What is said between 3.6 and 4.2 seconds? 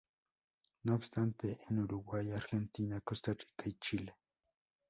y Chile.